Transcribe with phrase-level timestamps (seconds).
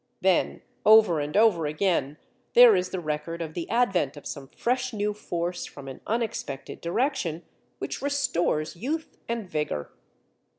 [0.21, 2.17] Then over and over again,
[2.55, 6.81] there is the record of the advent of some fresh new force from an unexpected
[6.81, 7.43] direction
[7.77, 9.91] which restores youth and vigor.